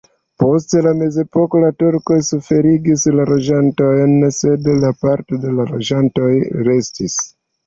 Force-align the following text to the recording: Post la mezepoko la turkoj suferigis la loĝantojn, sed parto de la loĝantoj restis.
Post 0.43 0.71
la 0.85 0.93
mezepoko 1.01 1.59
la 1.63 1.67
turkoj 1.83 2.17
suferigis 2.29 3.03
la 3.19 3.27
loĝantojn, 3.33 4.17
sed 4.39 4.67
parto 5.05 5.41
de 5.45 5.53
la 5.61 5.69
loĝantoj 5.75 6.33
restis. 6.71 7.21